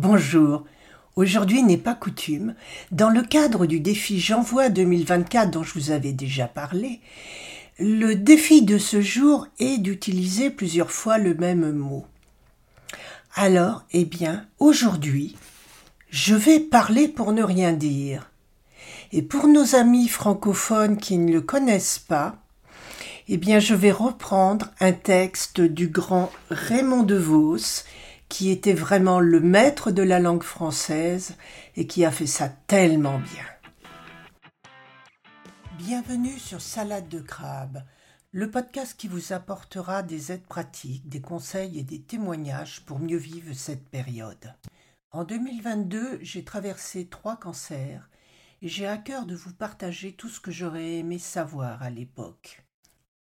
Bonjour. 0.00 0.64
Aujourd'hui 1.16 1.64
n'est 1.64 1.76
pas 1.76 1.96
coutume. 1.96 2.54
Dans 2.92 3.10
le 3.10 3.20
cadre 3.20 3.66
du 3.66 3.80
défi 3.80 4.20
J'envoie 4.20 4.68
2024 4.68 5.50
dont 5.50 5.64
je 5.64 5.74
vous 5.74 5.90
avais 5.90 6.12
déjà 6.12 6.46
parlé, 6.46 7.00
le 7.80 8.14
défi 8.14 8.62
de 8.62 8.78
ce 8.78 9.00
jour 9.00 9.48
est 9.58 9.78
d'utiliser 9.78 10.50
plusieurs 10.50 10.92
fois 10.92 11.18
le 11.18 11.34
même 11.34 11.72
mot. 11.72 12.06
Alors, 13.34 13.82
eh 13.90 14.04
bien, 14.04 14.46
aujourd'hui, 14.60 15.36
je 16.10 16.36
vais 16.36 16.60
parler 16.60 17.08
pour 17.08 17.32
ne 17.32 17.42
rien 17.42 17.72
dire. 17.72 18.30
Et 19.10 19.22
pour 19.22 19.48
nos 19.48 19.74
amis 19.74 20.06
francophones 20.06 20.96
qui 20.96 21.18
ne 21.18 21.32
le 21.32 21.40
connaissent 21.40 21.98
pas, 21.98 22.36
eh 23.26 23.36
bien, 23.36 23.58
je 23.58 23.74
vais 23.74 23.90
reprendre 23.90 24.68
un 24.78 24.92
texte 24.92 25.60
du 25.60 25.88
grand 25.88 26.30
Raymond 26.50 27.02
DeVos 27.02 27.82
qui 28.28 28.50
était 28.50 28.74
vraiment 28.74 29.20
le 29.20 29.40
maître 29.40 29.90
de 29.90 30.02
la 30.02 30.20
langue 30.20 30.42
française 30.42 31.36
et 31.76 31.86
qui 31.86 32.04
a 32.04 32.10
fait 32.10 32.26
ça 32.26 32.48
tellement 32.48 33.18
bien. 33.18 33.44
Bienvenue 35.78 36.38
sur 36.38 36.60
Salade 36.60 37.08
de 37.08 37.20
crabe, 37.20 37.82
le 38.32 38.50
podcast 38.50 38.94
qui 38.98 39.08
vous 39.08 39.32
apportera 39.32 40.02
des 40.02 40.32
aides 40.32 40.46
pratiques, 40.46 41.08
des 41.08 41.20
conseils 41.20 41.78
et 41.78 41.84
des 41.84 42.02
témoignages 42.02 42.84
pour 42.84 42.98
mieux 42.98 43.16
vivre 43.16 43.54
cette 43.54 43.88
période. 43.88 44.54
En 45.10 45.24
2022, 45.24 46.18
j'ai 46.20 46.44
traversé 46.44 47.06
trois 47.06 47.36
cancers 47.36 48.10
et 48.60 48.68
j'ai 48.68 48.86
à 48.86 48.98
cœur 48.98 49.24
de 49.24 49.34
vous 49.34 49.54
partager 49.54 50.12
tout 50.12 50.28
ce 50.28 50.40
que 50.40 50.50
j'aurais 50.50 50.96
aimé 50.96 51.18
savoir 51.18 51.82
à 51.82 51.90
l'époque. 51.90 52.62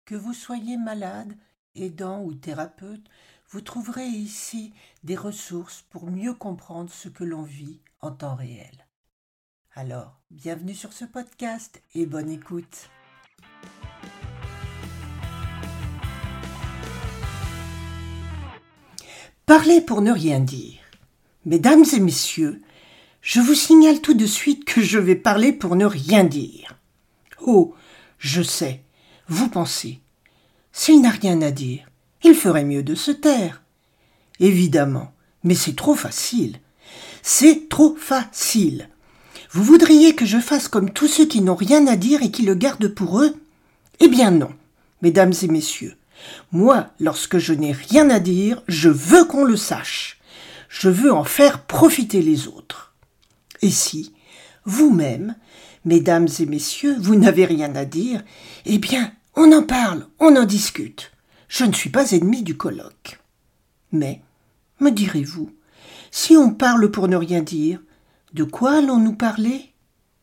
Que 0.05 0.15
vous 0.15 0.33
soyez 0.33 0.77
malade, 0.77 1.37
aidant 1.75 2.23
ou 2.23 2.33
thérapeute, 2.33 3.05
vous 3.49 3.61
trouverez 3.61 4.05
ici 4.05 4.73
des 5.03 5.15
ressources 5.15 5.85
pour 5.89 6.11
mieux 6.11 6.33
comprendre 6.33 6.91
ce 6.91 7.07
que 7.07 7.23
l'on 7.23 7.43
vit 7.43 7.79
en 8.01 8.11
temps 8.11 8.35
réel. 8.35 8.87
Alors, 9.73 10.19
bienvenue 10.31 10.73
sur 10.73 10.91
ce 10.91 11.05
podcast 11.05 11.81
et 11.95 12.05
bonne 12.05 12.29
écoute. 12.29 12.89
Parler 19.45 19.79
pour 19.79 20.01
ne 20.01 20.11
rien 20.11 20.41
dire. 20.41 20.81
Mesdames 21.45 21.85
et 21.95 22.01
messieurs, 22.01 22.61
je 23.21 23.39
vous 23.39 23.53
signale 23.53 24.01
tout 24.01 24.13
de 24.13 24.25
suite 24.25 24.65
que 24.65 24.81
je 24.81 24.99
vais 24.99 25.15
parler 25.15 25.53
pour 25.53 25.77
ne 25.77 25.85
rien 25.85 26.25
dire. 26.25 26.77
Oh, 27.39 27.73
je 28.17 28.41
sais, 28.41 28.83
vous 29.29 29.47
pensez. 29.47 30.01
S'il 30.73 31.01
n'a 31.01 31.11
rien 31.11 31.41
à 31.41 31.51
dire, 31.51 31.87
il 32.27 32.35
ferait 32.35 32.65
mieux 32.65 32.83
de 32.83 32.95
se 32.95 33.11
taire. 33.11 33.61
Évidemment, 34.39 35.13
mais 35.43 35.55
c'est 35.55 35.75
trop 35.75 35.95
facile. 35.95 36.59
C'est 37.21 37.69
trop 37.69 37.95
facile. 37.95 38.89
Vous 39.51 39.63
voudriez 39.63 40.13
que 40.13 40.25
je 40.25 40.39
fasse 40.39 40.67
comme 40.67 40.91
tous 40.91 41.07
ceux 41.07 41.25
qui 41.25 41.41
n'ont 41.41 41.55
rien 41.55 41.87
à 41.87 41.95
dire 41.95 42.21
et 42.21 42.31
qui 42.31 42.43
le 42.43 42.53
gardent 42.53 42.89
pour 42.89 43.21
eux? 43.21 43.35
Eh 43.99 44.09
bien 44.09 44.31
non, 44.31 44.51
mesdames 45.01 45.33
et 45.41 45.47
messieurs. 45.47 45.95
Moi, 46.51 46.89
lorsque 46.99 47.37
je 47.37 47.53
n'ai 47.53 47.71
rien 47.71 48.09
à 48.09 48.19
dire, 48.19 48.61
je 48.67 48.89
veux 48.89 49.25
qu'on 49.25 49.43
le 49.43 49.55
sache. 49.55 50.19
Je 50.69 50.89
veux 50.89 51.13
en 51.13 51.23
faire 51.23 51.63
profiter 51.63 52.21
les 52.21 52.47
autres. 52.47 52.93
Et 53.61 53.69
si, 53.69 54.13
vous-même, 54.65 55.35
mesdames 55.85 56.27
et 56.39 56.45
messieurs, 56.45 56.97
vous 56.99 57.15
n'avez 57.15 57.45
rien 57.45 57.73
à 57.75 57.85
dire, 57.85 58.23
eh 58.65 58.79
bien, 58.79 59.11
on 59.35 59.51
en 59.53 59.63
parle, 59.63 60.07
on 60.19 60.35
en 60.35 60.45
discute. 60.45 61.11
Je 61.47 61.63
ne 61.65 61.73
suis 61.73 61.89
pas 61.89 62.11
ennemi 62.11 62.43
du 62.43 62.57
colloque. 62.57 63.19
Mais, 63.91 64.21
me 64.79 64.91
direz-vous, 64.91 65.51
si 66.11 66.35
on 66.35 66.51
parle 66.51 66.91
pour 66.91 67.07
ne 67.07 67.15
rien 67.15 67.41
dire, 67.41 67.79
de 68.33 68.43
quoi 68.43 68.77
allons-nous 68.77 69.13
parler? 69.15 69.73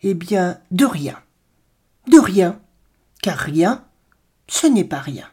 Eh 0.02 0.14
bien, 0.14 0.58
de 0.70 0.84
rien. 0.84 1.18
De 2.08 2.18
rien. 2.18 2.60
Car 3.22 3.38
rien, 3.38 3.84
ce 4.48 4.66
n'est 4.66 4.84
pas 4.84 5.00
rien. 5.00 5.28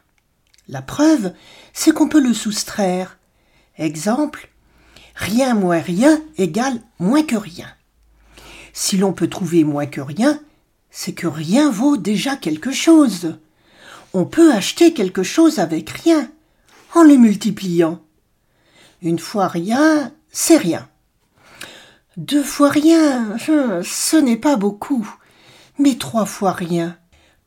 La 0.68 0.80
preuve, 0.80 1.34
c'est 1.72 1.92
qu'on 1.92 2.08
peut 2.08 2.22
le 2.22 2.32
soustraire. 2.32 3.18
Exemple, 3.76 4.48
rien 5.14 5.54
moins 5.54 5.80
rien 5.80 6.22
égale 6.38 6.80
moins 6.98 7.22
que 7.22 7.36
rien. 7.36 7.68
Si 8.72 8.96
l'on 8.96 9.12
peut 9.12 9.28
trouver 9.28 9.64
moins 9.64 9.86
que 9.86 10.00
rien, 10.00 10.40
c'est 10.90 11.12
que 11.12 11.26
rien 11.26 11.70
vaut 11.70 11.98
déjà 11.98 12.36
quelque 12.36 12.72
chose 12.72 13.38
on 14.14 14.24
peut 14.24 14.52
acheter 14.52 14.92
quelque 14.92 15.22
chose 15.22 15.58
avec 15.58 15.90
rien, 15.90 16.30
en 16.94 17.02
le 17.02 17.16
multipliant. 17.16 18.00
Une 19.00 19.18
fois 19.18 19.48
rien, 19.48 20.12
c'est 20.30 20.58
rien. 20.58 20.88
Deux 22.16 22.44
fois 22.44 22.68
rien, 22.68 23.36
ce 23.38 24.16
n'est 24.16 24.36
pas 24.36 24.56
beaucoup. 24.56 25.08
Mais 25.78 25.96
trois 25.96 26.26
fois 26.26 26.52
rien. 26.52 26.98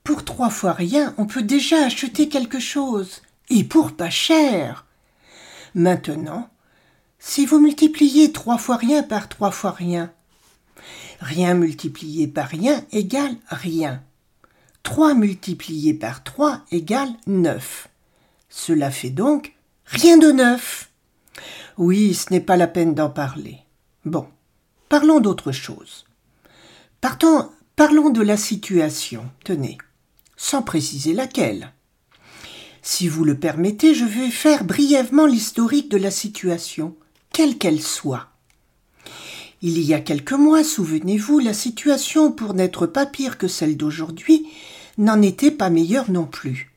Pour 0.03 0.25
trois 0.25 0.49
fois 0.49 0.73
rien, 0.73 1.13
on 1.17 1.25
peut 1.25 1.43
déjà 1.43 1.85
acheter 1.85 2.29
quelque 2.29 2.59
chose, 2.59 3.21
et 3.49 3.63
pour 3.63 3.91
pas 3.91 4.09
cher. 4.09 4.85
Maintenant, 5.75 6.49
si 7.19 7.45
vous 7.45 7.59
multipliez 7.59 8.31
trois 8.31 8.57
fois 8.57 8.77
rien 8.77 9.03
par 9.03 9.29
trois 9.29 9.51
fois 9.51 9.71
rien, 9.71 10.11
rien 11.19 11.53
multiplié 11.53 12.27
par 12.27 12.47
rien 12.47 12.83
égale 12.91 13.35
rien. 13.49 14.03
3 14.85 15.15
multiplié 15.15 15.95
par 15.95 16.23
3 16.23 16.61
égale 16.71 17.09
9. 17.25 17.89
Cela 18.49 18.91
fait 18.91 19.09
donc 19.09 19.55
rien 19.85 20.17
de 20.17 20.31
neuf. 20.31 20.91
Oui, 21.77 22.13
ce 22.13 22.31
n'est 22.31 22.39
pas 22.39 22.55
la 22.55 22.67
peine 22.67 22.93
d'en 22.93 23.09
parler. 23.09 23.57
Bon, 24.05 24.27
parlons 24.87 25.19
d'autre 25.19 25.51
chose. 25.51 26.05
Partons, 27.01 27.49
parlons 27.75 28.11
de 28.11 28.21
la 28.21 28.37
situation, 28.37 29.25
tenez, 29.43 29.79
sans 30.37 30.61
préciser 30.61 31.13
laquelle. 31.13 31.73
Si 32.83 33.07
vous 33.07 33.25
le 33.25 33.39
permettez, 33.39 33.95
je 33.95 34.05
vais 34.05 34.29
faire 34.29 34.63
brièvement 34.63 35.25
l'historique 35.25 35.89
de 35.89 35.97
la 35.97 36.11
situation, 36.11 36.95
quelle 37.33 37.57
qu'elle 37.57 37.81
soit. 37.81 38.27
Il 39.63 39.79
y 39.81 39.95
a 39.95 39.99
quelques 39.99 40.33
mois, 40.33 40.63
souvenez-vous, 40.63 41.39
la 41.39 41.53
situation, 41.53 42.31
pour 42.31 42.53
n'être 42.53 42.85
pas 42.85 43.07
pire 43.07 43.39
que 43.39 43.47
celle 43.47 43.77
d'aujourd'hui, 43.77 44.45
n'en 44.97 45.21
était 45.21 45.51
pas 45.51 45.69
meilleure 45.69 46.09
non 46.09 46.25
plus. 46.25 46.71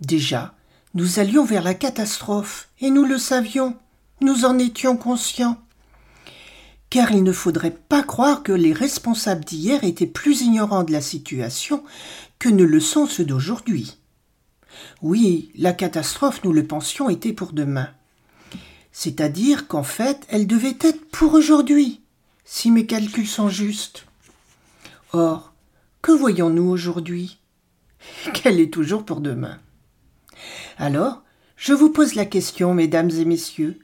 Déjà, 0.00 0.54
nous 0.94 1.18
allions 1.18 1.44
vers 1.44 1.62
la 1.62 1.74
catastrophe, 1.74 2.68
et 2.80 2.90
nous 2.90 3.04
le 3.04 3.18
savions, 3.18 3.76
nous 4.20 4.44
en 4.44 4.58
étions 4.58 4.96
conscients. 4.96 5.58
Car 6.90 7.12
il 7.12 7.22
ne 7.22 7.32
faudrait 7.32 7.76
pas 7.88 8.02
croire 8.02 8.42
que 8.42 8.52
les 8.52 8.72
responsables 8.72 9.44
d'hier 9.44 9.84
étaient 9.84 10.06
plus 10.06 10.42
ignorants 10.42 10.84
de 10.84 10.92
la 10.92 11.00
situation 11.00 11.82
que 12.38 12.48
ne 12.48 12.64
le 12.64 12.80
sont 12.80 13.06
ceux 13.06 13.24
d'aujourd'hui. 13.24 13.98
Oui, 15.02 15.50
la 15.56 15.72
catastrophe, 15.72 16.42
nous 16.44 16.52
le 16.52 16.66
pensions, 16.66 17.08
était 17.08 17.32
pour 17.32 17.52
demain. 17.52 17.88
C'est-à-dire 18.92 19.68
qu'en 19.68 19.82
fait, 19.82 20.26
elle 20.28 20.46
devait 20.46 20.76
être 20.80 21.04
pour 21.10 21.34
aujourd'hui, 21.34 22.00
si 22.44 22.70
mes 22.70 22.86
calculs 22.86 23.26
sont 23.26 23.48
justes. 23.48 24.06
Or, 25.12 25.52
que 26.06 26.12
voyons-nous 26.12 26.70
aujourd'hui? 26.70 27.40
Qu'elle 28.32 28.60
est 28.60 28.72
toujours 28.72 29.04
pour 29.04 29.20
demain. 29.20 29.58
Alors, 30.78 31.24
je 31.56 31.72
vous 31.72 31.90
pose 31.90 32.14
la 32.14 32.24
question, 32.24 32.74
mesdames 32.74 33.10
et 33.10 33.24
messieurs. 33.24 33.80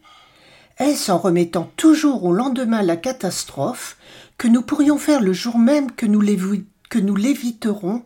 Est-ce 0.79 1.11
en 1.11 1.19
remettant 1.19 1.73
toujours 1.77 2.23
au 2.23 2.33
lendemain 2.33 2.83
la 2.83 2.97
catastrophe 2.97 3.97
que 4.39 4.47
nous 4.47 4.63
pourrions 4.63 4.99
faire 4.99 5.21
le 5.21 5.33
jour 5.33 5.59
même 5.59 5.91
que 5.91 6.07
nous 6.07 6.21
l'éviterons? 7.17 8.05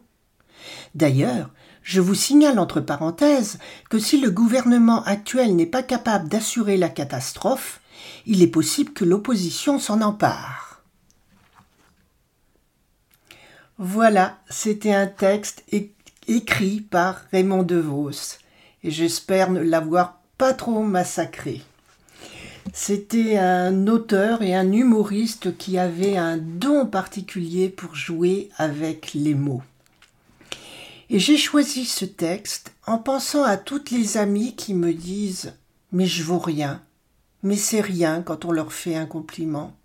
D'ailleurs, 0.94 1.50
je 1.82 2.00
vous 2.00 2.14
signale 2.14 2.58
entre 2.58 2.80
parenthèses 2.80 3.58
que 3.90 3.98
si 3.98 4.18
le 4.18 4.30
gouvernement 4.30 5.04
actuel 5.04 5.54
n'est 5.54 5.66
pas 5.66 5.82
capable 5.82 6.30
d'assurer 6.30 6.78
la 6.78 6.88
catastrophe, 6.88 7.82
il 8.24 8.42
est 8.42 8.46
possible 8.46 8.94
que 8.94 9.04
l'opposition 9.04 9.78
s'en 9.78 10.00
empare. 10.00 10.65
Voilà, 13.78 14.38
c'était 14.48 14.94
un 14.94 15.06
texte 15.06 15.62
écrit 16.26 16.80
par 16.80 17.20
Raymond 17.30 17.62
DeVos, 17.62 18.38
et 18.82 18.90
j'espère 18.90 19.50
ne 19.50 19.60
l'avoir 19.60 20.22
pas 20.38 20.54
trop 20.54 20.82
massacré. 20.82 21.62
C'était 22.72 23.36
un 23.36 23.86
auteur 23.86 24.40
et 24.40 24.54
un 24.54 24.72
humoriste 24.72 25.58
qui 25.58 25.76
avait 25.76 26.16
un 26.16 26.38
don 26.38 26.86
particulier 26.86 27.68
pour 27.68 27.94
jouer 27.94 28.48
avec 28.56 29.12
les 29.12 29.34
mots. 29.34 29.62
Et 31.10 31.18
j'ai 31.18 31.36
choisi 31.36 31.84
ce 31.84 32.06
texte 32.06 32.72
en 32.86 32.96
pensant 32.96 33.44
à 33.44 33.58
toutes 33.58 33.90
les 33.90 34.16
amies 34.16 34.56
qui 34.56 34.72
me 34.72 34.94
disent 34.94 35.52
Mais 35.92 36.06
je 36.06 36.22
vaux 36.22 36.38
rien, 36.38 36.82
mais 37.42 37.56
c'est 37.56 37.82
rien 37.82 38.22
quand 38.22 38.46
on 38.46 38.52
leur 38.52 38.72
fait 38.72 38.96
un 38.96 39.06
compliment. 39.06 39.76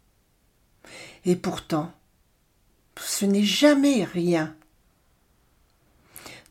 Et 1.25 1.35
pourtant, 1.35 1.91
ce 3.01 3.25
n'est 3.25 3.43
jamais 3.43 4.03
rien. 4.03 4.53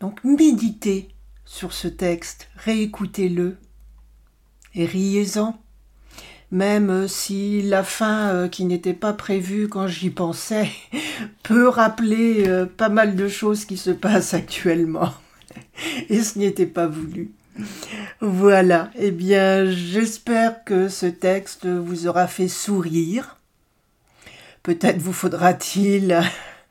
Donc 0.01 0.23
méditez 0.25 1.09
sur 1.45 1.73
ce 1.73 1.89
texte, 1.89 2.49
réécoutez-le 2.57 3.57
et 4.75 4.87
riez-en. 4.87 5.59
même 6.53 7.09
si 7.09 7.63
la 7.63 7.85
fin 7.85 8.29
euh, 8.31 8.49
qui 8.49 8.65
n'était 8.65 8.95
pas 8.95 9.13
prévue 9.13 9.69
quand 9.69 9.87
j'y 9.87 10.11
pensais 10.11 10.71
peut 11.43 11.69
rappeler 11.69 12.49
euh, 12.49 12.67
pas 12.67 12.89
mal 12.89 13.15
de 13.15 13.29
choses 13.29 13.65
qui 13.65 13.77
se 13.77 13.91
passent 13.91 14.35
actuellement. 14.35 15.13
Et 16.09 16.23
ce 16.23 16.39
n'était 16.39 16.67
pas 16.67 16.87
voulu. 16.87 17.33
Voilà, 18.21 18.91
eh 18.97 19.11
bien 19.11 19.67
j'espère 19.71 20.65
que 20.65 20.89
ce 20.89 21.07
texte 21.07 21.67
vous 21.67 22.07
aura 22.07 22.27
fait 22.27 22.49
sourire. 22.49 23.40
Peut-être 24.63 24.99
vous 24.99 25.13
faudra-t-il 25.13 26.21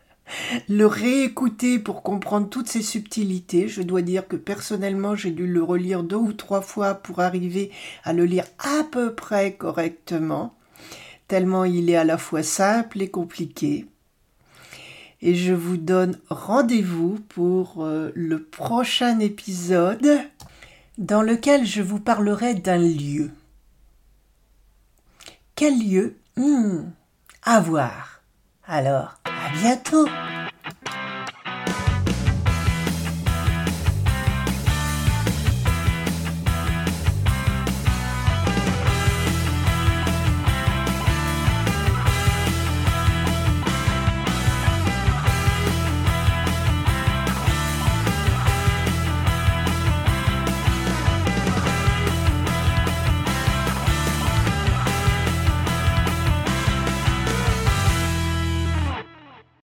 le 0.70 0.86
réécouter 0.86 1.80
pour 1.80 2.04
comprendre 2.04 2.50
toutes 2.50 2.68
ces 2.68 2.82
subtilités. 2.82 3.68
Je 3.68 3.82
dois 3.82 4.02
dire 4.02 4.28
que 4.28 4.36
personnellement, 4.36 5.16
j'ai 5.16 5.32
dû 5.32 5.48
le 5.48 5.64
relire 5.64 6.04
deux 6.04 6.16
ou 6.16 6.34
trois 6.34 6.62
fois 6.62 6.96
pour 6.96 7.20
arriver 7.20 7.72
à 8.04 8.14
le 8.14 8.26
lire 8.26 8.46
à 8.60 8.84
peu 8.84 9.14
près 9.16 9.54
correctement, 9.54 10.56
tellement 11.28 11.66
il 11.66 11.90
est 11.90 11.96
à 11.96 12.04
la 12.04 12.18
fois 12.18 12.44
simple 12.44 13.02
et 13.02 13.10
compliqué. 13.10 13.88
Et 15.22 15.36
je 15.36 15.54
vous 15.54 15.78
donne 15.78 16.18
rendez-vous 16.30 17.20
pour 17.28 17.84
euh, 17.84 18.10
le 18.16 18.42
prochain 18.42 19.20
épisode 19.20 20.22
dans 20.98 21.22
lequel 21.22 21.66
je 21.66 21.82
vous 21.82 22.00
parlerai 22.00 22.54
d'un 22.54 22.78
lieu. 22.78 23.32
Quel 25.56 25.78
lieu? 25.78 26.16
Hmm, 26.38 26.84
À 27.52 27.62
voir. 27.62 28.22
Alors, 28.68 29.16
à 29.26 29.50
bientôt 29.58 30.06